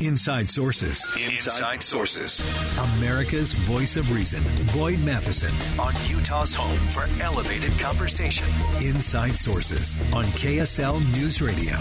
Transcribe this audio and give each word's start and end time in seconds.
Inside 0.00 0.48
Sources. 0.48 1.06
Inside 1.18 1.82
Sources. 1.82 2.42
America's 2.98 3.54
Voice 3.54 3.96
of 3.96 4.12
Reason. 4.12 4.42
Boyd 4.72 5.00
Matheson 5.00 5.54
on 5.78 5.94
Utah's 6.06 6.54
home 6.54 6.78
for 6.90 7.08
elevated 7.22 7.78
conversation. 7.78 8.46
Inside 8.80 9.36
Sources 9.36 9.96
on 10.12 10.24
KSL 10.24 11.00
News 11.14 11.40
Radio. 11.40 11.76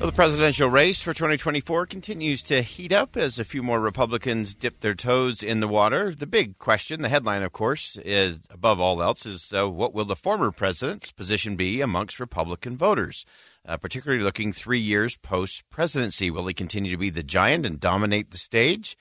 Well, 0.00 0.08
the 0.08 0.16
presidential 0.16 0.70
race 0.70 1.02
for 1.02 1.12
2024 1.12 1.84
continues 1.84 2.42
to 2.44 2.62
heat 2.62 2.90
up 2.90 3.18
as 3.18 3.38
a 3.38 3.44
few 3.44 3.62
more 3.62 3.78
Republicans 3.78 4.54
dip 4.54 4.80
their 4.80 4.94
toes 4.94 5.42
in 5.42 5.60
the 5.60 5.68
water. 5.68 6.14
The 6.14 6.26
big 6.26 6.56
question, 6.56 7.02
the 7.02 7.10
headline, 7.10 7.42
of 7.42 7.52
course, 7.52 7.98
is 8.02 8.38
above 8.48 8.80
all 8.80 9.02
else, 9.02 9.26
is 9.26 9.52
uh, 9.52 9.68
what 9.68 9.92
will 9.92 10.06
the 10.06 10.16
former 10.16 10.52
president's 10.52 11.12
position 11.12 11.54
be 11.54 11.82
amongst 11.82 12.18
Republican 12.18 12.78
voters? 12.78 13.26
Uh, 13.66 13.76
particularly 13.76 14.24
looking 14.24 14.54
three 14.54 14.80
years 14.80 15.18
post 15.18 15.68
presidency. 15.68 16.30
Will 16.30 16.46
he 16.46 16.54
continue 16.54 16.92
to 16.92 16.96
be 16.96 17.10
the 17.10 17.22
giant 17.22 17.66
and 17.66 17.78
dominate 17.78 18.30
the 18.30 18.38
stage? 18.38 18.96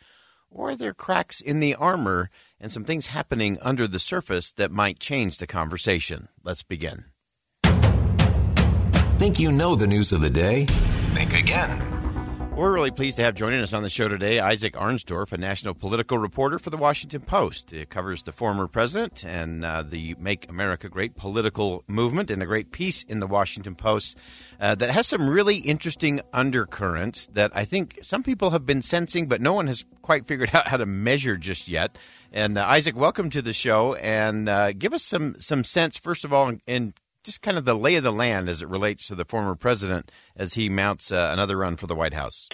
Or 0.51 0.71
are 0.71 0.75
there 0.75 0.93
cracks 0.93 1.39
in 1.39 1.61
the 1.61 1.75
armor 1.75 2.29
and 2.59 2.73
some 2.73 2.83
things 2.83 3.07
happening 3.07 3.57
under 3.61 3.87
the 3.87 3.99
surface 3.99 4.51
that 4.51 4.69
might 4.69 4.99
change 4.99 5.37
the 5.37 5.47
conversation? 5.47 6.27
Let's 6.43 6.61
begin. 6.61 7.05
Think 9.19 9.37
you 9.37 9.51
know 9.51 9.75
the 9.75 9.85
news 9.85 10.13
of 10.13 10.21
the 10.21 10.29
day? 10.29 10.63
Think 11.13 11.33
again. 11.33 12.55
We're 12.55 12.71
really 12.71 12.89
pleased 12.89 13.17
to 13.17 13.23
have 13.23 13.35
joining 13.35 13.59
us 13.59 13.73
on 13.73 13.83
the 13.83 13.89
show 13.89 14.07
today 14.07 14.39
Isaac 14.39 14.75
Arnsdorf, 14.75 15.33
a 15.33 15.37
national 15.37 15.73
political 15.73 16.17
reporter 16.17 16.57
for 16.57 16.69
the 16.69 16.77
Washington 16.77 17.19
Post. 17.19 17.73
It 17.73 17.89
covers 17.89 18.23
the 18.23 18.31
former 18.31 18.65
president 18.69 19.25
and 19.25 19.65
uh, 19.65 19.83
the 19.83 20.15
Make 20.17 20.49
America 20.49 20.87
Great 20.87 21.17
political 21.17 21.83
movement, 21.85 22.31
and 22.31 22.41
a 22.41 22.45
great 22.45 22.71
piece 22.71 23.03
in 23.03 23.19
the 23.19 23.27
Washington 23.27 23.75
Post 23.75 24.17
uh, 24.57 24.75
that 24.75 24.89
has 24.89 25.05
some 25.05 25.29
really 25.29 25.57
interesting 25.57 26.21
undercurrents 26.31 27.27
that 27.27 27.51
I 27.53 27.65
think 27.65 27.99
some 28.01 28.23
people 28.23 28.51
have 28.51 28.65
been 28.65 28.81
sensing, 28.81 29.27
but 29.27 29.41
no 29.41 29.51
one 29.51 29.67
has 29.67 29.83
quite 30.01 30.27
figured 30.27 30.51
out 30.53 30.67
how 30.67 30.77
to 30.77 30.85
measure 30.85 31.35
just 31.35 31.67
yet. 31.67 31.97
And 32.31 32.57
uh, 32.57 32.63
Isaac, 32.65 32.95
welcome 32.95 33.29
to 33.31 33.41
the 33.41 33.51
show, 33.51 33.95
and 33.95 34.47
uh, 34.47 34.71
give 34.71 34.93
us 34.93 35.03
some 35.03 35.35
some 35.39 35.65
sense, 35.65 35.97
first 35.97 36.23
of 36.23 36.31
all, 36.31 36.47
in, 36.47 36.61
in 36.65 36.93
just 37.29 37.43
kind 37.43 37.59
of 37.59 37.65
the 37.65 37.75
lay 37.75 37.93
of 37.93 38.03
the 38.03 38.11
land 38.11 38.49
as 38.49 38.63
it 38.63 38.67
relates 38.67 39.05
to 39.05 39.13
the 39.13 39.23
former 39.23 39.53
president 39.53 40.09
as 40.35 40.55
he 40.55 40.67
mounts 40.67 41.11
uh, 41.11 41.29
another 41.31 41.57
run 41.57 41.75
for 41.75 41.85
the 41.85 41.93
White 41.93 42.15
House. 42.15 42.49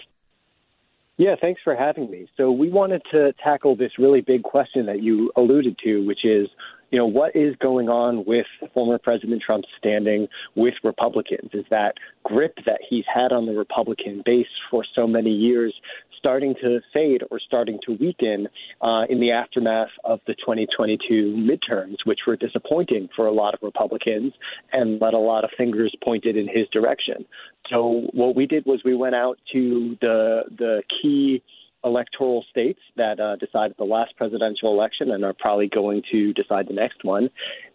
Yeah, 1.16 1.34
thanks 1.40 1.62
for 1.64 1.74
having 1.74 2.10
me. 2.10 2.28
So 2.36 2.52
we 2.52 2.68
wanted 2.68 3.00
to 3.10 3.32
tackle 3.42 3.74
this 3.74 3.92
really 3.98 4.20
big 4.20 4.42
question 4.42 4.84
that 4.84 5.02
you 5.02 5.32
alluded 5.34 5.78
to, 5.82 6.06
which 6.06 6.26
is, 6.26 6.48
you 6.90 6.98
know, 6.98 7.06
what 7.06 7.34
is 7.34 7.56
going 7.56 7.88
on 7.88 8.26
with 8.26 8.44
former 8.74 8.98
President 8.98 9.42
Trump's 9.44 9.68
standing 9.78 10.28
with 10.56 10.74
Republicans? 10.84 11.48
Is 11.54 11.64
that 11.70 11.94
grip 12.22 12.58
that 12.66 12.80
he's 12.86 13.06
had 13.12 13.32
on 13.32 13.46
the 13.46 13.54
Republican 13.54 14.22
base 14.26 14.46
for 14.70 14.84
so 14.94 15.06
many 15.06 15.30
years 15.30 15.74
starting 16.18 16.54
to 16.62 16.80
fade 16.92 17.22
or 17.30 17.38
starting 17.38 17.78
to 17.86 17.92
weaken 17.92 18.48
uh, 18.80 19.04
in 19.08 19.20
the 19.20 19.30
aftermath 19.32 19.88
of 20.04 20.20
the 20.26 20.34
2022 20.34 21.36
midterms, 21.36 21.96
which 22.04 22.20
were 22.26 22.36
disappointing 22.36 23.08
for 23.14 23.26
a 23.26 23.32
lot 23.32 23.54
of 23.54 23.60
Republicans 23.62 24.32
and 24.72 25.00
let 25.00 25.14
a 25.14 25.18
lot 25.18 25.44
of 25.44 25.50
fingers 25.56 25.94
pointed 26.02 26.36
in 26.36 26.46
his 26.46 26.66
direction. 26.72 27.24
So 27.70 28.08
what 28.12 28.36
we 28.36 28.46
did 28.46 28.64
was 28.66 28.80
we 28.84 28.94
went 28.94 29.14
out 29.14 29.38
to 29.52 29.96
the 30.00 30.42
the 30.56 30.82
key 31.02 31.42
electoral 31.84 32.44
states 32.50 32.80
that 32.96 33.20
uh, 33.20 33.36
decided 33.36 33.76
the 33.78 33.84
last 33.84 34.16
presidential 34.16 34.72
election 34.72 35.10
and 35.12 35.24
are 35.24 35.34
probably 35.38 35.68
going 35.68 36.02
to 36.10 36.32
decide 36.32 36.66
the 36.68 36.74
next 36.74 37.04
one, 37.04 37.30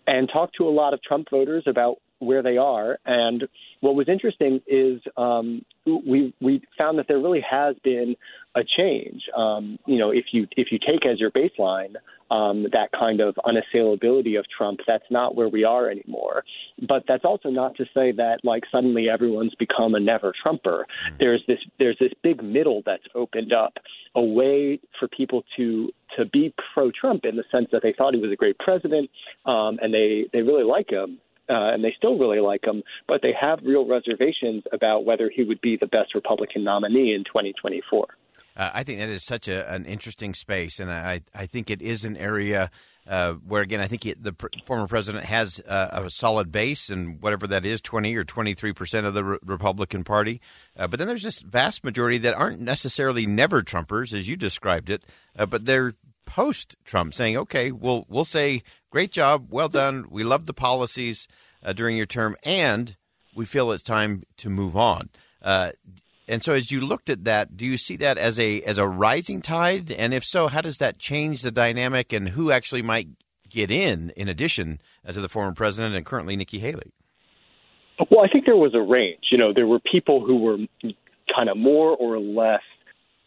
and 0.08 0.30
talked 0.32 0.56
to 0.58 0.68
a 0.68 0.70
lot 0.70 0.94
of 0.94 1.02
Trump 1.02 1.30
voters 1.30 1.64
about 1.66 1.98
where 2.22 2.44
they 2.44 2.58
are. 2.58 3.00
And 3.06 3.48
what 3.80 3.96
was 3.96 4.08
interesting 4.08 4.62
is 4.68 5.02
um, 5.18 5.66
we 5.86 6.34
we 6.40 6.62
found 6.78 7.00
that 7.00 7.08
there 7.08 7.20
really 7.20 7.44
has 7.50 7.76
been 7.84 8.16
a 8.56 8.62
change. 8.64 9.24
Um, 9.36 9.80
you 9.86 9.98
know, 9.98 10.12
if 10.12 10.26
you 10.32 10.48
if 10.56 10.72
you 10.72 10.78
take 10.80 11.06
as 11.06 11.20
your 11.20 11.32
baseline 11.32 11.96
um, 12.30 12.68
that 12.72 12.90
kind 12.98 13.22
of 13.22 13.36
unassailability 13.46 14.38
of 14.38 14.46
Trump, 14.56 14.82
that's 14.88 15.10
not 15.10 15.36
where 15.36 15.50
we 15.50 15.64
are 15.64 15.90
anymore. 15.90 16.44
But 16.88 17.04
that's 17.08 17.26
also 17.26 17.50
not 17.50 17.76
to 17.78 17.86
say 17.94 18.12
that 18.14 18.40
like 18.44 18.64
suddenly 18.72 19.10
everyone's 19.10 19.56
become 19.56 19.96
a 19.96 20.00
never 20.00 20.32
Trumper. 20.42 20.86
Mm-hmm. 21.08 21.16
There's 21.20 21.44
this 21.48 21.60
there's 21.80 21.98
this 22.00 22.14
big 22.22 22.44
middle 22.44 22.84
that's 22.86 23.04
opened 23.16 23.52
up, 23.52 23.74
a 24.16 24.22
way 24.22 24.80
for 25.00 25.08
people 25.08 25.44
to 25.58 25.92
to 26.18 26.26
be 26.26 26.54
pro 26.74 26.92
Trump 26.92 27.26
in 27.26 27.36
the 27.36 27.44
sense 27.52 27.68
that 27.72 27.82
they 27.82 27.94
thought 27.98 28.14
he 28.14 28.20
was 28.20 28.32
a 28.32 28.36
great 28.36 28.60
president 28.60 29.10
um, 29.46 29.80
and 29.82 29.92
they 29.92 30.26
they 30.32 30.42
really 30.42 30.64
like 30.64 30.90
him 30.92 31.20
uh, 31.52 31.74
and 31.74 31.84
they 31.84 31.94
still 31.98 32.18
really 32.18 32.40
like 32.40 32.64
him, 32.66 32.82
but 33.08 33.22
they 33.22 33.34
have 33.40 33.60
real 33.64 33.86
reservations 33.86 34.64
about 34.72 35.04
whether 35.04 35.30
he 35.30 35.44
would 35.44 35.60
be 35.60 35.76
the 35.76 35.88
best 35.88 36.16
Republican 36.16 36.64
nominee 36.64 37.14
in 37.14 37.26
2024. 37.26 38.08
Uh, 38.56 38.70
I 38.74 38.84
think 38.84 39.00
that 39.00 39.10
is 39.10 39.24
such 39.24 39.48
a, 39.48 39.70
an 39.72 39.86
interesting 39.86 40.34
space, 40.34 40.80
and 40.80 40.92
I, 40.92 41.22
I 41.36 41.46
think 41.46 41.70
it 41.70 41.82
is 41.82 42.06
an 42.06 42.16
area 42.16 42.72
uh, 43.08 43.34
where, 43.34 43.62
again, 43.62 43.82
I 43.82 43.88
think 43.88 44.04
he, 44.04 44.14
the 44.14 44.34
pr- 44.34 44.48
former 44.66 44.88
president 44.88 45.26
has 45.26 45.60
a 45.66 46.10
solid 46.10 46.52
base, 46.52 46.90
and 46.90 47.22
whatever 47.22 47.48
that 47.48 47.66
is, 47.66 47.82
20 47.82 48.16
or 48.16 48.24
23 48.24 48.74
percent 48.74 49.08
of 49.08 49.14
the 49.14 49.24
re- 49.24 49.38
Republican 49.44 50.04
Party. 50.04 50.40
Uh, 50.78 50.88
but 50.88 51.00
then 51.00 51.08
there's 51.08 51.24
this 51.24 51.42
vast 51.42 51.84
majority 51.84 52.18
that 52.20 52.36
aren't 52.36 52.62
necessarily 52.62 53.26
never 53.26 53.62
Trumpers, 53.62 54.14
as 54.14 54.28
you 54.30 54.38
described 54.38 54.90
it, 54.90 55.04
uh, 55.38 55.46
but 55.46 55.66
they're 55.66 55.96
post 56.26 56.76
Trump, 56.86 57.14
saying, 57.14 57.36
"Okay, 57.38 57.72
we'll 57.72 58.06
we'll 58.08 58.26
say 58.26 58.62
great 58.92 59.12
job, 59.12 59.48
well 59.50 59.70
done, 59.70 60.06
we 60.12 60.24
love 60.24 60.46
the 60.46 60.54
policies." 60.54 61.28
uh, 61.64 61.74
during 61.74 61.98
your 61.98 62.06
term, 62.06 62.36
and 62.44 62.96
we 63.36 63.46
feel 63.46 63.72
it's 63.72 63.84
time 63.84 64.24
to 64.38 64.50
move 64.50 64.76
on. 64.76 65.10
Uh, 65.42 65.72
and 66.28 66.44
so, 66.44 66.54
as 66.54 66.72
you 66.72 66.82
looked 66.82 67.10
at 67.10 67.24
that, 67.26 67.58
do 67.58 67.66
you 67.66 67.78
see 67.78 67.96
that 67.98 68.18
as 68.18 68.40
a 68.40 68.62
as 68.62 68.78
a 68.78 68.88
rising 68.88 69.42
tide? 69.42 69.92
And 69.92 70.14
if 70.14 70.24
so, 70.24 70.48
how 70.48 70.62
does 70.62 70.78
that 70.78 70.98
change 70.98 71.42
the 71.42 71.52
dynamic, 71.52 72.14
and 72.14 72.30
who 72.30 72.52
actually 72.52 72.82
might 72.82 73.10
get 73.50 73.70
in, 73.70 74.12
in 74.16 74.30
addition 74.30 74.80
uh, 75.06 75.12
to 75.12 75.20
the 75.20 75.30
former 75.30 75.54
president 75.54 75.96
and 75.96 76.06
currently 76.06 76.36
Nikki 76.36 76.60
Haley? 76.60 76.94
Well, 78.10 78.24
I 78.24 78.30
think 78.30 78.46
there 78.46 78.56
was 78.56 78.74
a 78.74 78.82
range. 78.82 79.26
You 79.32 79.38
know, 79.38 79.54
there 79.54 79.68
were 79.68 79.80
people 79.80 80.26
who 80.26 80.38
were 80.38 80.58
kind 81.36 81.50
of 81.50 81.58
more 81.58 81.96
or 81.96 82.20
less 82.20 82.62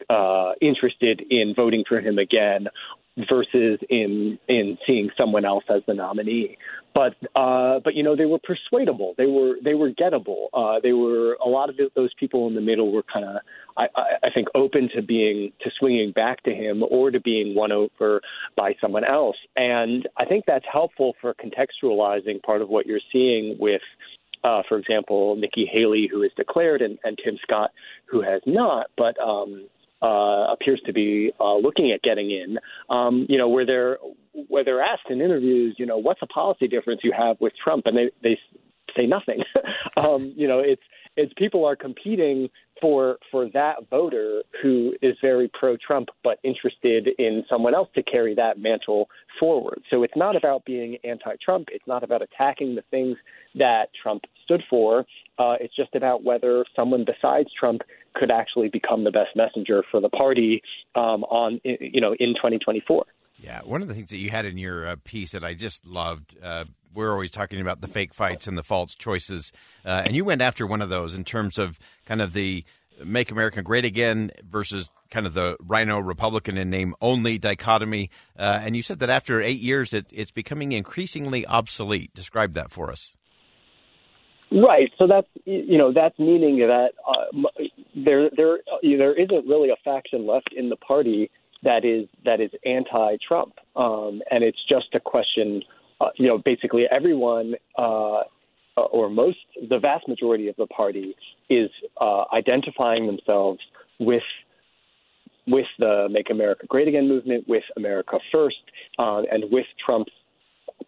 uh, 0.09 0.53
interested 0.61 1.23
in 1.31 1.55
voting 1.55 1.85
for 1.87 2.01
him 2.01 2.19
again 2.19 2.69
versus 3.17 3.79
in 3.89 4.39
in 4.49 4.77
seeing 4.87 5.11
someone 5.17 5.45
else 5.45 5.65
as 5.69 5.83
the 5.87 5.95
nominee. 5.95 6.56
But 6.94 7.15
uh, 7.35 7.81
but 7.83 7.94
you 7.94 8.03
know 8.03 8.17
they 8.17 8.25
were 8.25 8.38
persuadable. 8.43 9.15
They 9.17 9.27
were 9.27 9.56
they 9.62 9.75
were 9.75 9.91
gettable. 9.91 10.47
Uh, 10.53 10.81
they 10.83 10.93
were 10.93 11.37
a 11.44 11.49
lot 11.49 11.69
of 11.69 11.77
those 11.94 12.12
people 12.19 12.47
in 12.49 12.55
the 12.55 12.61
middle 12.61 12.93
were 12.93 13.05
kind 13.12 13.25
of 13.25 13.37
I, 13.77 13.87
I 14.23 14.31
think 14.33 14.49
open 14.55 14.88
to 14.94 15.03
being 15.03 15.53
to 15.62 15.71
swinging 15.79 16.12
back 16.12 16.43
to 16.44 16.50
him 16.53 16.83
or 16.88 17.11
to 17.11 17.21
being 17.21 17.55
won 17.55 17.73
over 17.73 18.21
by 18.56 18.75
someone 18.81 19.05
else. 19.05 19.37
And 19.56 20.09
I 20.17 20.25
think 20.25 20.44
that's 20.47 20.67
helpful 20.71 21.15
for 21.21 21.35
contextualizing 21.35 22.43
part 22.43 22.62
of 22.62 22.69
what 22.69 22.87
you're 22.87 23.00
seeing 23.12 23.56
with. 23.59 23.83
Uh, 24.44 24.62
for 24.69 24.77
example, 24.77 25.37
Nikki 25.37 25.65
Haley, 25.65 26.06
who 26.12 26.21
has 26.21 26.31
declared, 26.37 26.83
and, 26.83 26.99
and 27.03 27.19
Tim 27.25 27.38
Scott, 27.43 27.71
who 28.05 28.21
has 28.21 28.43
not. 28.44 28.88
But 28.94 29.19
um, 29.19 29.69
uh, 30.02 30.52
appears 30.52 30.81
to 30.87 30.93
be 30.93 31.32
uh, 31.41 31.56
looking 31.56 31.93
at 31.93 32.02
getting 32.02 32.31
in. 32.31 32.58
Um, 32.88 33.26
you 33.29 33.38
know, 33.38 33.49
where 33.49 33.67
they're 33.67 33.99
where 34.49 34.64
they're 34.64 34.82
asked 34.82 35.08
in 35.11 35.20
interviews, 35.20 35.76
you 35.79 35.87
know, 35.87 35.99
what's 35.99 36.20
a 36.23 36.26
policy 36.26 36.69
difference 36.69 37.00
you 37.05 37.12
have 37.17 37.37
with 37.41 37.52
Trump, 37.62 37.87
and 37.87 37.96
they 37.96 38.11
they 38.23 38.38
say 38.96 39.06
nothing. 39.06 39.43
um, 39.96 40.32
you 40.37 40.49
know, 40.49 40.61
it's 40.61 40.82
it's 41.16 41.32
people 41.37 41.64
are 41.64 41.76
competing 41.76 42.49
for 42.81 43.19
for 43.31 43.49
that 43.50 43.76
voter 43.88 44.43
who 44.62 44.94
is 45.00 45.16
very 45.20 45.49
pro-Trump 45.58 46.08
but 46.22 46.38
interested 46.43 47.08
in 47.19 47.44
someone 47.49 47.75
else 47.75 47.88
to 47.94 48.02
carry 48.02 48.34
that 48.34 48.58
mantle 48.58 49.08
forward. 49.38 49.81
So 49.90 50.02
it's 50.02 50.16
not 50.16 50.37
about 50.37 50.64
being 50.64 50.99
anti-Trump. 51.05 51.69
It's 51.72 51.87
not 51.87 52.02
about 52.02 52.22
attacking 52.22 52.75
the 52.75 52.82
things 52.90 53.16
that 53.55 53.87
Trump 54.00 54.25
stood 54.44 54.62
for. 54.69 55.06
Uh, 55.38 55.55
it's 55.61 55.75
just 55.75 55.94
about 55.94 56.25
whether 56.25 56.64
someone 56.75 57.05
besides 57.05 57.49
Trump 57.58 57.82
could 58.14 58.31
actually 58.31 58.69
become 58.69 59.05
the 59.05 59.11
best 59.11 59.31
messenger 59.37 59.82
for 59.90 60.00
the 60.00 60.08
party 60.08 60.62
um, 60.94 61.25
on 61.25 61.61
you 61.64 62.00
know 62.00 62.14
in 62.19 62.34
2024. 62.34 63.05
Yeah, 63.44 63.61
one 63.62 63.82
of 63.82 63.88
the 63.88 63.94
things 63.94 64.08
that 64.08 64.17
you 64.17 64.31
had 64.31 64.46
in 64.46 64.56
your 64.56 64.87
uh, 64.87 64.96
piece 65.05 65.32
that 65.32 65.44
I 65.44 65.52
just 65.52 65.87
loved. 65.87 66.35
Uh, 66.43 66.64
we're 66.94 67.12
always 67.12 67.31
talking 67.31 67.61
about 67.61 67.82
the 67.82 67.88
fake 67.88 68.14
fights 68.14 68.46
and 68.46 68.56
the 68.56 68.62
false 68.62 68.94
choices, 68.94 69.52
uh, 69.85 70.02
and 70.06 70.14
you 70.14 70.25
went 70.25 70.41
after 70.41 70.67
one 70.67 70.81
of 70.81 70.88
those 70.88 71.14
in 71.14 71.25
terms 71.25 71.58
of 71.58 71.79
kind 72.06 72.23
of 72.23 72.32
the 72.32 72.64
"Make 73.05 73.31
America 73.31 73.62
Great 73.62 73.85
Again" 73.85 74.31
versus 74.49 74.91
kind 75.11 75.26
of 75.26 75.35
the 75.35 75.58
RINO 75.61 75.99
Republican 75.99 76.56
in 76.56 76.70
name 76.70 76.94
only 77.02 77.37
dichotomy. 77.37 78.08
Uh, 78.38 78.61
and 78.62 78.76
you 78.76 78.82
said 78.82 78.99
that 79.00 79.11
after 79.11 79.43
eight 79.43 79.61
years, 79.61 79.93
it, 79.93 80.06
it's 80.11 80.31
becoming 80.31 80.73
increasingly 80.73 81.47
obsolete. 81.47 82.14
Describe 82.14 82.55
that 82.55 82.70
for 82.70 82.90
us. 82.90 83.14
Right. 84.50 84.90
So 84.97 85.06
that's 85.06 85.29
you 85.44 85.76
know 85.76 85.93
that's 85.93 86.19
meaning 86.19 86.61
that 86.61 86.93
uh, 87.06 87.58
there 87.94 88.31
there 88.35 88.61
there 88.81 89.12
isn't 89.12 89.47
really 89.47 89.69
a 89.69 89.76
faction 89.85 90.26
left 90.26 90.55
in 90.56 90.70
the 90.70 90.76
party 90.76 91.31
that 91.64 91.84
is 91.84 92.06
that 92.25 92.40
is 92.40 92.50
anti-Trump, 92.64 93.55
um, 93.76 94.22
and 94.31 94.44
it's 94.44 94.62
just 94.69 94.94
a 94.94 95.00
question. 95.00 95.62
Uh, 96.00 96.08
you 96.16 96.26
know, 96.26 96.38
basically 96.38 96.84
everyone 96.90 97.55
uh, 97.78 98.22
or 98.76 99.08
most, 99.08 99.38
the 99.70 99.78
vast 99.78 100.08
majority 100.08 100.49
of 100.49 100.56
the 100.56 100.66
party 100.66 101.14
is 101.49 101.70
uh, 102.00 102.25
identifying 102.32 103.06
themselves 103.06 103.61
with 103.99 104.22
with 105.46 105.66
the 105.78 106.08
Make 106.11 106.31
America 106.31 106.66
Great 106.66 106.88
Again 106.88 107.06
movement, 107.06 107.46
with 107.46 107.64
America 107.76 108.19
First, 108.32 108.56
uh, 108.99 109.22
and 109.31 109.44
with 109.50 109.66
Trump's 109.84 110.12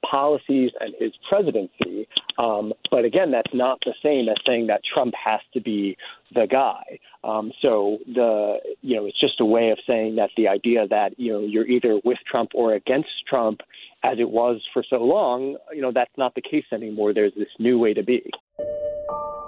policies 0.09 0.71
and 0.81 0.94
his 0.99 1.12
presidency. 1.29 2.09
Um, 2.38 2.73
but 2.91 3.05
again, 3.05 3.31
that's 3.31 3.53
not 3.55 3.79
the 3.85 3.94
same 4.03 4.29
as 4.29 4.37
saying 4.47 4.67
that 4.69 4.83
Trump 4.85 5.15
has 5.23 5.41
to 5.55 5.61
be 5.61 5.97
the 6.35 6.47
guy. 6.47 6.99
Um, 7.25 7.53
so 7.62 7.99
the 8.06 8.59
you 8.83 8.97
know 8.97 9.06
it's 9.06 9.21
just 9.21 9.41
a 9.41 9.44
way 9.44 9.71
of 9.71 9.79
saying 9.87 10.17
that 10.17 10.31
the 10.37 10.49
idea 10.49 10.87
that 10.88 11.19
you 11.19 11.33
know 11.33 11.41
you're 11.41 11.67
either 11.67 12.00
with 12.05 12.19
Trump 12.31 12.50
or 12.55 12.75
against 12.75 13.09
Trump, 13.29 13.61
as 14.03 14.19
it 14.19 14.31
was 14.31 14.61
for 14.73 14.85
so 14.88 14.99
long, 15.03 15.56
you 15.73 15.83
know 15.83 15.93
that's 15.93 16.17
not 16.17 16.35
the 16.35 16.43
case 16.43 16.67
anymore. 16.73 17.12
There's 17.15 17.35
this 17.35 17.49
new 17.59 17.79
way 17.79 17.94
to 17.94 18.03
be. 18.03 18.31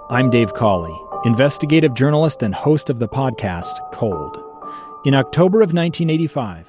I'm 0.09 0.29
Dave 0.29 0.53
Cawley, 0.53 0.97
investigative 1.23 1.93
journalist 1.93 2.41
and 2.41 2.53
host 2.53 2.89
of 2.89 2.99
the 2.99 3.07
podcast 3.07 3.91
Cold. 3.93 4.43
In 5.05 5.13
October 5.13 5.61
of 5.61 5.71
1985, 5.71 6.68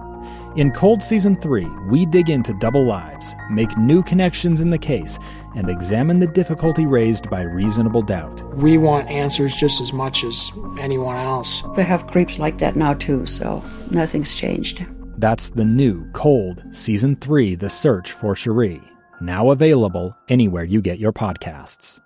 In 0.57 0.69
Cold 0.71 1.01
Season 1.01 1.37
3, 1.37 1.65
we 1.87 2.05
dig 2.05 2.29
into 2.29 2.53
double 2.53 2.83
lives, 2.83 3.33
make 3.49 3.77
new 3.77 4.03
connections 4.03 4.59
in 4.59 4.69
the 4.69 4.77
case, 4.77 5.17
and 5.55 5.69
examine 5.69 6.19
the 6.19 6.27
difficulty 6.27 6.85
raised 6.85 7.29
by 7.29 7.43
reasonable 7.43 8.01
doubt. 8.01 8.43
We 8.57 8.77
want 8.77 9.07
answers 9.07 9.55
just 9.55 9.79
as 9.79 9.93
much 9.93 10.25
as 10.25 10.51
anyone 10.77 11.15
else. 11.15 11.63
They 11.77 11.83
have 11.83 12.05
creeps 12.07 12.37
like 12.37 12.57
that 12.57 12.75
now, 12.75 12.95
too, 12.95 13.25
so 13.25 13.63
nothing's 13.91 14.35
changed. 14.35 14.85
That's 15.19 15.51
the 15.51 15.63
new 15.63 16.11
Cold 16.11 16.61
Season 16.71 17.15
3 17.15 17.55
The 17.55 17.69
Search 17.69 18.11
for 18.11 18.35
Sheree, 18.35 18.83
now 19.21 19.51
available 19.51 20.13
anywhere 20.27 20.65
you 20.65 20.81
get 20.81 20.99
your 20.99 21.13
podcasts. 21.13 22.01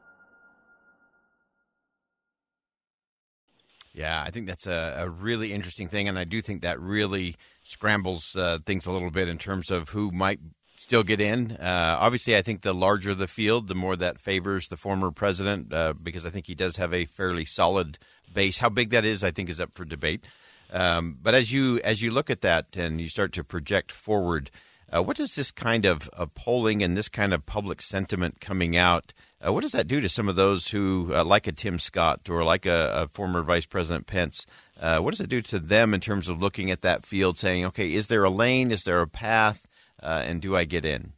Yeah, 3.92 4.22
I 4.22 4.30
think 4.30 4.46
that's 4.46 4.68
a, 4.68 4.98
a 5.00 5.10
really 5.10 5.52
interesting 5.52 5.88
thing, 5.88 6.08
and 6.08 6.20
I 6.20 6.26
do 6.26 6.42
think 6.42 6.62
that 6.62 6.80
really 6.80 7.38
scrambles 7.66 8.36
uh, 8.36 8.60
things 8.66 8.86
a 8.86 8.92
little 8.92 9.12
bit 9.12 9.28
in 9.28 9.38
terms 9.38 9.70
of 9.70 9.90
who 9.90 10.12
might 10.12 10.40
still 10.78 11.04
get 11.04 11.20
in. 11.20 11.54
Uh, 11.54 11.98
obviously, 12.00 12.38
I 12.38 12.42
think 12.42 12.62
the 12.62 12.74
larger 12.74 13.14
the 13.14 13.28
field, 13.28 13.68
the 13.68 13.76
more 13.76 13.96
that 13.96 14.20
favors 14.20 14.68
the 14.68 14.78
former 14.78 15.12
president 15.12 15.74
uh, 15.74 15.94
because 15.94 16.26
I 16.26 16.30
think 16.30 16.48
he 16.48 16.56
does 16.56 16.78
have 16.78 16.94
a 16.94 17.06
fairly 17.06 17.44
solid 17.44 17.98
base. 18.34 18.60
How 18.60 18.70
big 18.70 18.92
that 18.92 19.04
is, 19.04 19.24
I 19.24 19.32
think, 19.32 19.50
is 19.50 19.60
up 19.60 19.74
for 19.74 19.84
debate. 19.84 20.26
Um, 20.72 21.18
but 21.22 21.36
as 21.36 21.52
you 21.52 21.80
as 21.84 22.02
you 22.02 22.12
look 22.12 22.30
at 22.30 22.42
that 22.42 22.76
and 22.76 23.02
you 23.02 23.08
start 23.08 23.34
to 23.34 23.44
project 23.44 23.92
forward, 23.92 24.50
uh, 24.94 25.02
what 25.02 25.18
does 25.18 25.36
this 25.36 25.52
kind 25.52 25.86
of, 25.86 26.10
of 26.10 26.34
polling 26.34 26.84
and 26.84 26.96
this 26.96 27.10
kind 27.10 27.34
of 27.34 27.46
public 27.46 27.82
sentiment 27.82 28.40
coming 28.40 28.78
out? 28.78 29.14
Uh, 29.46 29.54
what 29.54 29.62
does 29.62 29.74
that 29.74 29.88
do 29.88 30.02
to 30.02 30.10
some 30.10 30.28
of 30.28 30.36
those 30.36 30.70
who, 30.70 31.12
uh, 31.14 31.24
like 31.24 31.46
a 31.46 31.52
Tim 31.52 31.78
Scott 31.78 32.30
or 32.30 32.44
like 32.44 32.66
a, 32.66 33.04
a 33.04 33.08
former 33.08 33.44
Vice 33.44 33.66
President 33.66 34.08
Pence, 34.08 34.46
uh, 34.80 35.00
what 35.00 35.12
does 35.12 35.22
it 35.22 35.30
do 35.30 35.42
to 35.44 35.60
them 35.60 35.94
in 35.94 36.00
terms 36.00 36.28
of 36.28 36.42
looking 36.42 36.72
at 36.72 36.82
that 36.82 37.04
field, 37.04 37.38
saying, 37.38 37.66
okay, 37.66 37.94
is 37.94 38.08
there 38.08 38.24
a 38.24 38.30
lane? 38.30 38.72
Is 38.72 38.84
there 38.84 39.02
a 39.02 39.08
path? 39.08 39.68
Uh, 40.02 40.24
and 40.26 40.42
do 40.42 40.56
I 40.56 40.66
get 40.66 40.84
in? 40.84 41.14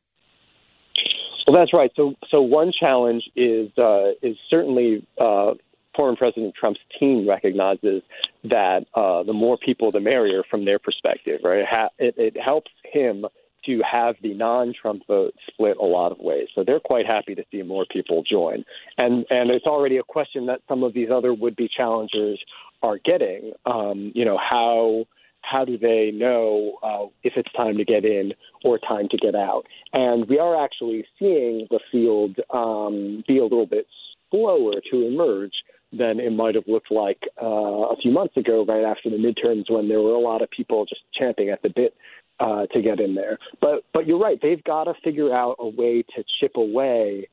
Well, 1.48 1.56
that's 1.56 1.74
right. 1.74 1.92
So, 1.96 2.16
so 2.30 2.42
one 2.42 2.74
challenge 2.78 3.24
is 3.36 3.70
uh, 3.78 4.12
is 4.22 4.36
certainly 4.50 5.08
uh, 5.20 5.54
former 5.96 6.18
President 6.18 6.54
Trump's 6.60 6.82
team 7.00 7.28
recognizes 7.28 8.04
that 8.44 8.86
the 8.94 9.34
more 9.34 9.58
people, 9.58 9.92
the 9.92 10.02
merrier 10.02 10.44
from 10.50 10.66
their 10.66 10.80
perspective. 10.80 11.40
Right? 11.44 11.64
It, 11.98 12.16
it 12.18 12.38
helps 12.40 12.72
him 12.84 13.26
to 13.68 13.82
have 13.90 14.16
the 14.22 14.34
non-Trump 14.34 15.04
vote 15.08 15.36
split 15.48 15.78
a 15.78 15.86
lot 15.86 16.12
of 16.12 16.20
ways. 16.20 16.48
So 16.56 16.64
they're 16.66 16.80
quite 16.80 17.06
happy 17.06 17.36
to 17.36 17.44
see 17.52 17.62
more 17.62 17.86
people 17.92 18.24
join. 18.24 18.66
And 18.98 19.26
and 19.30 19.52
it's 19.52 19.66
already 19.66 19.98
a 19.98 20.04
question 20.04 20.48
that 20.48 20.62
some 20.68 20.84
of 20.84 20.94
these 20.94 21.10
other 21.14 21.34
would-be 21.34 21.70
challengers 21.76 22.40
are 22.82 22.98
getting. 22.98 23.54
Um, 23.66 24.12
you 24.16 24.26
know 24.26 24.38
how 24.38 25.06
how 25.42 25.64
do 25.64 25.78
they 25.78 26.12
know 26.14 26.78
uh, 26.84 27.06
if 27.24 27.34
it's 27.38 27.52
time 27.54 27.78
to 27.78 27.86
get 27.86 28.04
in 28.04 28.34
or 28.64 28.80
time 28.80 29.08
to 29.10 29.18
get 29.18 29.36
out? 29.36 29.64
And 29.94 30.28
we 30.28 30.40
are 30.40 30.62
actually 30.64 31.06
seeing 31.18 31.68
the 31.70 31.80
field 31.92 32.38
um, 32.54 33.24
be 33.28 33.38
a 33.38 33.44
little 33.44 33.66
bit 33.66 33.88
slower 34.30 34.74
to 34.92 35.08
emerge 35.08 35.54
than 35.94 36.20
it 36.20 36.32
might 36.32 36.56
have 36.56 36.66
looked 36.68 36.92
like 36.92 37.22
uh, 37.42 37.46
a 37.46 37.96
few 38.02 38.12
months 38.12 38.36
ago, 38.36 38.66
right 38.68 38.84
after 38.84 39.10
the 39.10 39.16
midterms, 39.16 39.72
when 39.72 39.88
there 39.88 40.02
were 40.02 40.14
a 40.14 40.20
lot 40.20 40.42
of 40.42 40.50
people 40.50 40.86
just 40.86 41.02
champing 41.18 41.50
at 41.50 41.62
the 41.62 41.70
bit 41.70 41.96
uh, 42.40 42.68
to 42.68 42.82
get 42.82 43.00
in 43.00 43.16
there. 43.16 43.40
But 43.62 43.84
but 43.94 44.08
you're 44.08 44.20
right; 44.20 44.40
they've 44.42 44.64
got 44.64 44.86
to 44.86 44.94
figure 45.04 45.34
out 45.34 45.58
a 45.60 45.68
way 45.68 46.04
to 46.16 46.24
chip 46.40 46.56
away 46.56 47.30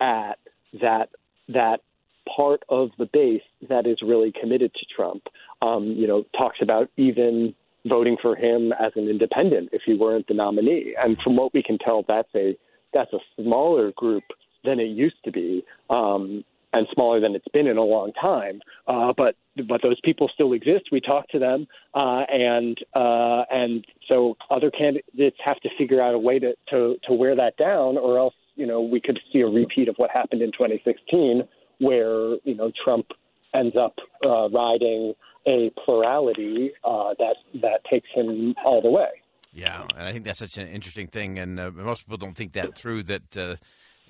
at 0.00 0.38
that 0.80 1.10
that 1.48 1.80
part 2.36 2.62
of 2.68 2.90
the 2.98 3.06
base 3.06 3.42
that 3.68 3.86
is 3.86 3.98
really 4.02 4.32
committed 4.32 4.72
to 4.74 4.86
Trump. 4.94 5.24
Um, 5.62 5.84
you 5.84 6.06
know, 6.06 6.24
talks 6.36 6.58
about 6.60 6.90
even 6.96 7.54
voting 7.86 8.16
for 8.20 8.34
him 8.34 8.72
as 8.72 8.92
an 8.96 9.08
independent 9.08 9.70
if 9.72 9.82
he 9.84 9.94
weren't 9.94 10.26
the 10.26 10.34
nominee. 10.34 10.94
And 10.98 11.20
from 11.20 11.36
what 11.36 11.52
we 11.52 11.62
can 11.62 11.78
tell, 11.78 12.04
that's 12.06 12.28
a 12.34 12.56
that's 12.92 13.12
a 13.12 13.18
smaller 13.36 13.92
group 13.92 14.24
than 14.64 14.80
it 14.80 14.84
used 14.84 15.22
to 15.24 15.32
be. 15.32 15.64
Um, 15.90 16.44
and 16.74 16.86
smaller 16.92 17.20
than 17.20 17.34
it's 17.34 17.48
been 17.52 17.66
in 17.66 17.78
a 17.78 17.82
long 17.82 18.12
time. 18.20 18.60
Uh, 18.86 19.12
but 19.16 19.36
but 19.68 19.80
those 19.82 19.98
people 20.02 20.28
still 20.34 20.52
exist. 20.52 20.86
We 20.90 21.00
talk 21.00 21.28
to 21.28 21.38
them, 21.38 21.66
uh, 21.94 22.24
and 22.28 22.76
uh, 22.94 23.44
and 23.50 23.86
so 24.08 24.36
other 24.50 24.70
candidates 24.70 25.36
have 25.44 25.60
to 25.60 25.68
figure 25.78 26.02
out 26.02 26.14
a 26.14 26.18
way 26.18 26.38
to, 26.40 26.54
to 26.70 26.96
to 27.04 27.14
wear 27.14 27.36
that 27.36 27.56
down, 27.56 27.96
or 27.96 28.18
else 28.18 28.34
you 28.56 28.66
know 28.66 28.80
we 28.80 29.00
could 29.00 29.18
see 29.32 29.40
a 29.40 29.46
repeat 29.46 29.88
of 29.88 29.94
what 29.96 30.10
happened 30.10 30.42
in 30.42 30.50
2016, 30.52 31.42
where 31.78 32.36
you 32.44 32.54
know 32.54 32.72
Trump 32.84 33.06
ends 33.54 33.76
up 33.76 33.94
uh, 34.26 34.48
riding 34.50 35.14
a 35.46 35.70
plurality 35.84 36.72
uh, 36.84 37.14
that 37.18 37.36
that 37.62 37.84
takes 37.88 38.08
him 38.14 38.54
all 38.64 38.82
the 38.82 38.90
way. 38.90 39.08
Yeah, 39.52 39.86
and 39.96 40.08
I 40.08 40.12
think 40.12 40.24
that's 40.24 40.40
such 40.40 40.58
an 40.58 40.66
interesting 40.66 41.06
thing, 41.06 41.38
and 41.38 41.60
uh, 41.60 41.70
most 41.70 42.04
people 42.04 42.16
don't 42.16 42.36
think 42.36 42.54
that 42.54 42.76
through. 42.76 43.04
That 43.04 43.36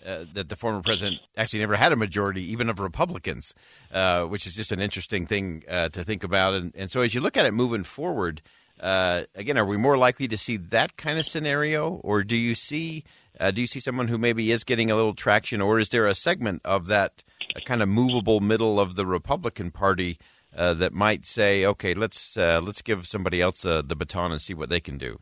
uh, 0.04 0.24
that 0.34 0.48
the 0.48 0.56
former 0.56 0.82
president 0.82 1.20
actually 1.36 1.60
never 1.60 1.76
had 1.76 1.92
a 1.92 1.96
majority, 1.96 2.42
even 2.52 2.68
of 2.68 2.78
Republicans, 2.78 3.54
uh, 3.92 4.24
which 4.24 4.46
is 4.46 4.54
just 4.54 4.72
an 4.72 4.80
interesting 4.80 5.26
thing 5.26 5.64
uh, 5.68 5.88
to 5.88 6.04
think 6.04 6.22
about. 6.22 6.54
And, 6.54 6.72
and, 6.76 6.90
so, 6.90 7.00
as 7.00 7.14
you 7.14 7.20
look 7.20 7.36
at 7.36 7.46
it 7.46 7.52
moving 7.52 7.84
forward, 7.84 8.42
uh, 8.80 9.22
again, 9.34 9.56
are 9.56 9.64
we 9.64 9.76
more 9.76 9.96
likely 9.96 10.28
to 10.28 10.36
see 10.36 10.56
that 10.56 10.96
kind 10.96 11.18
of 11.18 11.26
scenario, 11.26 11.94
or 12.04 12.22
do 12.22 12.36
you 12.36 12.54
see 12.54 13.04
uh, 13.40 13.50
do 13.50 13.60
you 13.60 13.66
see 13.66 13.80
someone 13.80 14.08
who 14.08 14.18
maybe 14.18 14.50
is 14.52 14.62
getting 14.62 14.90
a 14.90 14.96
little 14.96 15.14
traction, 15.14 15.60
or 15.60 15.78
is 15.78 15.88
there 15.88 16.06
a 16.06 16.14
segment 16.14 16.60
of 16.64 16.86
that 16.86 17.24
kind 17.64 17.82
of 17.82 17.88
movable 17.88 18.40
middle 18.40 18.78
of 18.78 18.96
the 18.96 19.06
Republican 19.06 19.70
Party? 19.70 20.18
that 20.56 20.92
might 20.92 21.26
say, 21.26 21.66
"Okay, 21.66 21.94
let's 21.94 22.36
let's 22.36 22.80
give 22.80 23.08
somebody 23.08 23.40
else 23.40 23.62
the 23.62 23.82
baton 23.82 24.30
and 24.30 24.40
see 24.40 24.54
what 24.54 24.68
they 24.68 24.78
can 24.78 24.96
do"? 24.96 25.18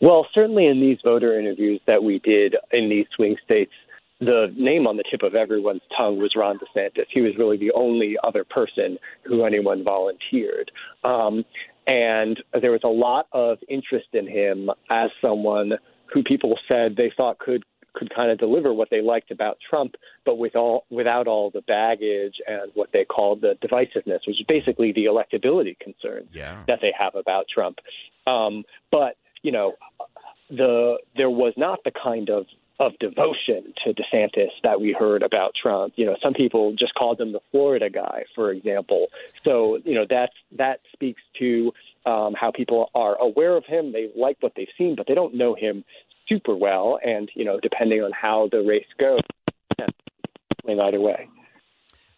Well, 0.00 0.26
certainly 0.34 0.66
in 0.66 0.80
these 0.80 0.98
voter 1.02 1.38
interviews 1.38 1.80
that 1.86 2.02
we 2.02 2.18
did 2.18 2.56
in 2.72 2.88
these 2.88 3.06
swing 3.14 3.36
states, 3.44 3.72
the 4.20 4.52
name 4.56 4.86
on 4.86 4.96
the 4.96 5.04
tip 5.10 5.22
of 5.22 5.34
everyone's 5.34 5.82
tongue 5.96 6.18
was 6.18 6.34
Ron 6.36 6.58
DeSantis. 6.58 7.06
He 7.10 7.20
was 7.20 7.36
really 7.38 7.56
the 7.56 7.72
only 7.72 8.16
other 8.24 8.44
person 8.44 8.98
who 9.24 9.44
anyone 9.44 9.84
volunteered. 9.84 10.70
Um, 11.04 11.44
and 11.86 12.42
there 12.60 12.72
was 12.72 12.80
a 12.84 12.88
lot 12.88 13.26
of 13.32 13.58
interest 13.68 14.08
in 14.12 14.26
him 14.26 14.70
as 14.90 15.10
someone 15.20 15.72
who 16.12 16.22
people 16.22 16.58
said 16.68 16.96
they 16.96 17.12
thought 17.16 17.38
could 17.38 17.64
could 17.94 18.14
kind 18.14 18.30
of 18.30 18.38
deliver 18.38 18.74
what 18.74 18.90
they 18.90 19.00
liked 19.00 19.30
about 19.30 19.56
Trump, 19.70 19.94
but 20.26 20.36
with 20.36 20.54
all 20.54 20.84
without 20.90 21.26
all 21.26 21.50
the 21.50 21.62
baggage 21.62 22.34
and 22.46 22.70
what 22.74 22.90
they 22.92 23.04
called 23.04 23.40
the 23.40 23.56
divisiveness, 23.62 24.20
which 24.26 24.38
is 24.38 24.46
basically 24.46 24.92
the 24.92 25.06
electability 25.06 25.78
concerns 25.78 26.28
yeah. 26.32 26.62
that 26.66 26.80
they 26.82 26.92
have 26.98 27.14
about 27.14 27.46
Trump. 27.52 27.78
Um, 28.26 28.64
but 28.90 29.16
you 29.46 29.52
know, 29.52 29.74
the 30.50 30.98
there 31.16 31.30
was 31.30 31.54
not 31.56 31.78
the 31.84 31.92
kind 31.92 32.30
of 32.30 32.46
of 32.80 32.98
devotion 32.98 33.72
to 33.84 33.94
DeSantis 33.94 34.50
that 34.64 34.80
we 34.80 34.92
heard 34.92 35.22
about 35.22 35.52
Trump. 35.60 35.94
You 35.96 36.04
know, 36.04 36.16
some 36.22 36.34
people 36.34 36.74
just 36.78 36.94
called 36.94 37.20
him 37.20 37.32
the 37.32 37.40
Florida 37.52 37.88
guy, 37.88 38.24
for 38.34 38.50
example. 38.50 39.06
So, 39.44 39.78
you 39.84 39.94
know, 39.94 40.04
that's 40.10 40.34
that 40.58 40.80
speaks 40.92 41.22
to 41.38 41.72
um, 42.04 42.34
how 42.38 42.50
people 42.50 42.90
are 42.94 43.14
aware 43.18 43.56
of 43.56 43.64
him. 43.64 43.92
They 43.92 44.10
like 44.16 44.36
what 44.40 44.52
they've 44.56 44.66
seen, 44.76 44.96
but 44.96 45.06
they 45.06 45.14
don't 45.14 45.34
know 45.34 45.54
him 45.54 45.84
super 46.28 46.56
well. 46.56 46.98
And 47.04 47.30
you 47.34 47.44
know, 47.44 47.60
depending 47.60 48.02
on 48.02 48.10
how 48.10 48.48
the 48.50 48.58
race 48.58 48.84
goes, 48.98 49.20
either 50.68 51.00
way. 51.00 51.28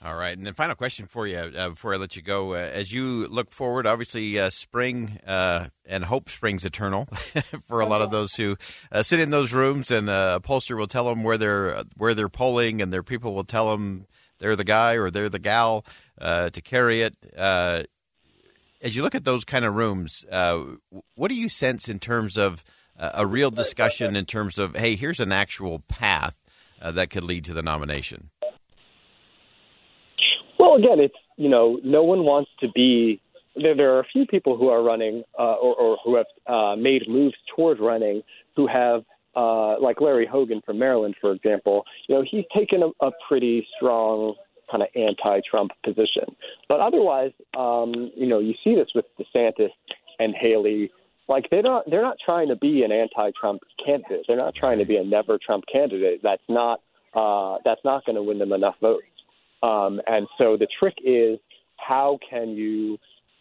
All 0.01 0.15
right, 0.15 0.37
and 0.37 0.47
then 0.47 0.55
final 0.55 0.77
question 0.77 1.07
for 1.07 1.27
you 1.27 1.39
uh, 1.39 1.71
before 1.71 1.93
I 1.93 1.97
let 1.97 2.15
you 2.15 2.23
go. 2.23 2.55
Uh, 2.55 2.59
as 2.59 2.93
you 2.93 3.27
look 3.27 3.51
forward, 3.51 3.85
obviously, 3.85 4.39
uh, 4.39 4.49
spring 4.49 5.19
uh, 5.27 5.71
and 5.85 6.05
hope 6.05 6.31
springs 6.31 6.65
eternal 6.65 7.07
for 7.67 7.81
a 7.81 7.87
lot 7.87 8.01
of 8.01 8.13
those 8.13 8.35
who 8.35 8.57
uh, 8.93 9.03
sit 9.03 9.19
in 9.19 9.31
those 9.31 9.53
rooms, 9.53 9.91
and 9.91 10.09
uh, 10.09 10.39
a 10.41 10.47
pollster 10.47 10.77
will 10.77 10.87
tell 10.87 11.07
them 11.07 11.25
where 11.25 11.37
they're 11.37 11.83
where 11.97 12.15
they're 12.15 12.29
polling, 12.29 12.81
and 12.81 12.93
their 12.93 13.03
people 13.03 13.35
will 13.35 13.43
tell 13.43 13.73
them 13.73 14.07
they're 14.39 14.55
the 14.55 14.63
guy 14.63 14.95
or 14.95 15.11
they're 15.11 15.29
the 15.29 15.41
gal 15.41 15.85
to 16.21 16.61
carry 16.63 17.03
it. 17.03 17.17
as 17.37 17.85
you 18.95 19.03
look 19.03 19.17
at 19.17 19.25
those 19.25 19.45
kind 19.45 19.65
of 19.65 19.75
rooms, 19.75 20.25
what 20.31 21.29
do 21.29 21.35
you 21.35 21.49
sense 21.49 21.89
in 21.89 21.99
terms 21.99 22.37
of 22.37 22.65
a 22.97 23.27
real 23.27 23.51
discussion 23.51 24.15
in 24.15 24.27
terms 24.27 24.59
of, 24.59 24.77
hey, 24.77 24.95
here's 24.95 25.19
an 25.19 25.33
actual 25.33 25.81
path 25.89 26.39
that 26.81 27.11
could 27.11 27.25
lead 27.25 27.45
to 27.47 27.53
the 27.53 27.63
nomination? 27.63 28.31
Again, 30.79 31.01
it's 31.01 31.15
you 31.37 31.49
know, 31.49 31.81
no 31.85 32.03
one 32.03 32.25
wants 32.25 32.51
to 32.61 32.69
be. 32.75 33.21
There, 33.57 33.75
there 33.75 33.95
are 33.95 34.01
a 34.01 34.05
few 34.05 34.27
people 34.27 34.57
who 34.57 34.69
are 34.69 34.83
running 34.83 35.25
uh, 35.39 35.55
or, 35.55 35.75
or 35.75 35.99
who 36.05 36.17
have 36.17 36.27
uh, 36.47 36.77
made 36.77 37.09
moves 37.09 37.35
toward 37.55 37.81
running 37.81 38.23
who 38.55 38.69
have, 38.69 39.03
uh, 39.35 39.81
like 39.81 40.01
Larry 40.01 40.27
Hogan 40.27 40.61
from 40.65 40.79
Maryland, 40.79 41.17
for 41.21 41.33
example. 41.33 41.85
You 42.09 42.17
know, 42.17 42.25
he's 42.29 42.45
taken 42.57 42.83
a, 42.83 43.07
a 43.07 43.11
pretty 43.27 43.67
strong 43.77 44.35
kind 44.71 44.83
of 44.83 44.89
anti-Trump 44.95 45.73
position. 45.85 46.37
But 46.69 46.81
otherwise, 46.81 47.33
um, 47.57 48.13
you 48.15 48.27
know, 48.27 48.39
you 48.39 48.55
see 48.63 48.75
this 48.75 48.89
with 48.95 49.07
DeSantis 49.19 49.71
and 50.19 50.35
Haley. 50.35 50.91
Like 51.29 51.47
they're 51.51 51.63
not 51.63 51.85
they're 51.91 52.03
not 52.03 52.17
trying 52.25 52.49
to 52.49 52.57
be 52.57 52.83
an 52.85 52.93
anti-Trump 52.93 53.63
candidate. 53.85 54.25
They're 54.27 54.37
not 54.37 54.55
trying 54.55 54.79
to 54.79 54.85
be 54.85 54.97
a 54.97 55.05
never 55.05 55.39
Trump 55.45 55.65
candidate. 55.71 56.21
That's 56.23 56.43
not 56.49 56.81
uh, 57.15 57.59
that's 57.65 57.81
not 57.85 58.05
going 58.07 58.17
to 58.17 58.23
win 58.23 58.39
them 58.39 58.53
enough 58.53 58.77
votes. 58.81 59.05
Um, 59.63 60.01
and 60.07 60.27
so 60.39 60.57
the 60.57 60.69
trick 60.79 60.95
is 61.05 61.39
how 61.77 62.19
can 62.29 62.51
you 62.51 62.99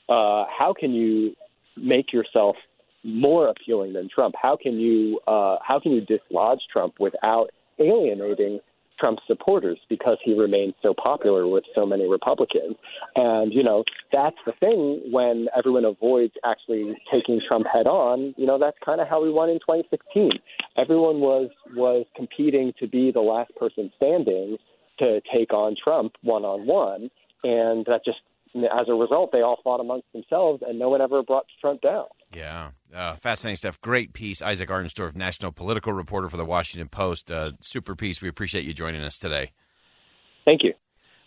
uh, 0.10 0.46
how 0.58 0.74
can 0.78 0.94
you 0.94 1.36
make 1.76 2.14
yourself 2.14 2.56
more 3.04 3.48
appealing 3.48 3.94
than 3.94 4.10
Trump? 4.14 4.36
How 4.42 4.58
can 4.62 4.80
you 4.80 5.20
uh, 5.28 5.58
how 5.62 5.80
can 5.80 5.92
you 5.92 6.02
dislodge 6.02 6.62
Trump 6.72 6.96
without 7.00 7.50
alienating 7.80 8.60
Trump's 9.00 9.22
supporters 9.28 9.78
because 9.90 10.18
he 10.24 10.34
remains 10.34 10.74
so 10.82 10.94
popular 10.94 11.48
with 11.48 11.64
so 11.76 11.86
many 11.86 12.08
Republicans? 12.08 12.76
And 13.16 13.54
you 13.54 13.64
know 13.64 13.84
that's 14.12 14.38
the 14.46 14.54
thing 14.54 15.02
when 15.12 15.48
everyone 15.56 15.86
avoids 15.86 16.34
actually 16.44 16.96
taking 17.12 17.42
Trump 17.48 17.68
head 17.72 17.88
on. 17.88 18.34
You 18.38 18.46
know 18.46 18.58
that's 18.58 18.78
kind 18.84 19.02
of 19.02 19.08
how 19.08 19.22
we 19.22 19.32
won 19.32 19.50
in 19.50 19.60
2016. 19.60 20.32
Everyone 20.78 21.20
was 21.20 21.50
was 21.76 22.06
competing 22.16 22.74
to 22.80 22.88
be 22.88 23.12
the 23.12 23.22
last 23.22 23.56
person 23.56 23.92
standing 23.98 24.58
to 25.00 25.22
take 25.34 25.54
on 25.54 25.76
Trump 25.82 26.14
one 26.22 26.44
on 26.44 26.66
one, 26.66 27.10
and 27.44 27.86
that 27.86 28.02
just 28.06 28.20
as 28.56 28.88
a 28.88 28.94
result 28.94 29.32
they 29.32 29.42
all 29.42 29.60
fought 29.64 29.80
amongst 29.80 30.12
themselves, 30.14 30.64
and 30.68 30.80
no 30.80 30.90
one 30.90 31.02
ever 31.02 31.24
brought 31.24 31.46
Trump 31.62 31.82
down. 31.82 32.06
Yeah, 32.34 32.72
uh, 32.94 33.16
fascinating 33.16 33.58
stuff. 33.58 33.80
Great 33.82 34.14
piece, 34.14 34.42
Isaac 34.42 34.70
Arnsdorf, 34.70 35.16
national 35.16 35.52
political 35.52 35.94
reporter 35.94 36.30
for 36.30 36.38
the 36.38 36.46
Washington 36.46 36.88
Post. 36.88 37.32
Uh, 37.32 37.54
super 37.62 37.96
piece. 37.96 38.22
We 38.22 38.30
appreciate 38.30 38.66
you 38.66 38.74
joining 38.74 39.02
us 39.02 39.18
today. 39.18 39.52
Thank 40.46 40.64
you. 40.64 40.74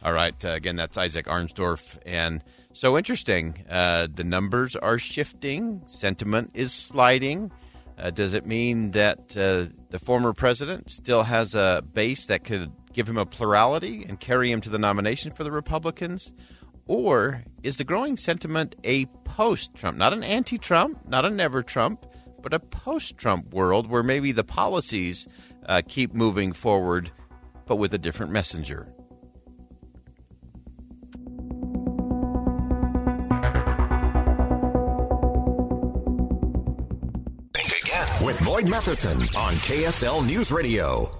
All 0.03 0.13
right. 0.13 0.43
Uh, 0.45 0.51
again, 0.51 0.77
that's 0.77 0.97
Isaac 0.97 1.27
Arnsdorf. 1.27 1.99
And 2.07 2.43
so 2.73 2.97
interesting. 2.97 3.67
Uh, 3.69 4.09
the 4.13 4.25
numbers 4.25 4.75
are 4.77 4.99
shifting, 4.99 5.83
sentiment 5.87 6.53
is 6.55 6.73
sliding. 6.73 7.53
Uh, 7.99 8.11
does 8.11 8.33
it 8.33 8.47
mean 8.47 8.93
that 8.93 9.37
uh, 9.37 9.71
the 9.91 9.99
former 9.99 10.33
president 10.33 10.91
still 10.91 11.25
has 11.25 11.55
a 11.55 11.85
base 11.93 12.27
that 12.27 12.45
could 12.45 12.73
give 12.93 13.09
him 13.09 13.17
a 13.17 13.27
plurality 13.27 14.05
and 14.09 14.19
carry 14.21 14.51
him 14.51 14.61
to 14.63 14.71
the 14.71 14.79
nomination 14.79 15.33
for 15.33 15.45
the 15.45 15.53
Republicans? 15.53 16.33
Or 16.87 17.45
is 17.63 17.77
the 17.77 17.85
growing 17.85 18.17
sentiment 18.17 18.75
a 18.85 19.07
post 19.25 19.75
Trump, 19.75 19.97
not 19.97 20.13
an 20.13 20.25
anti 20.25 20.59
Trump, 20.59 21.09
not 21.09 21.25
a 21.25 21.31
never 21.31 21.63
Trump, 21.63 22.05
but 22.43 22.55
a 22.55 22.59
post 22.59 23.17
Trump 23.17 23.53
world 23.55 23.89
where 23.89 24.03
maybe 24.03 24.33
the 24.33 24.45
policies 24.45 25.29
uh, 25.67 25.83
keep 25.87 26.15
moving 26.15 26.53
forward, 26.53 27.11
but 27.67 27.77
with 27.77 27.95
a 27.95 27.99
different 27.99 28.33
messenger? 28.33 28.93
with 38.23 38.45
Boyd 38.45 38.69
Matheson 38.69 39.19
on 39.37 39.55
KSL 39.57 40.25
News 40.27 40.53
Radio. 40.53 41.20